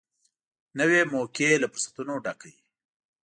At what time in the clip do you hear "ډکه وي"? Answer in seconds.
2.25-2.55